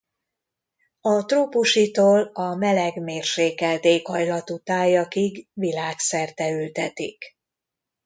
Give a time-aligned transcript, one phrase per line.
[1.01, 7.37] A trópusitól a meleg-mérsékelt éghajlatú tájakig világszerte ültetik.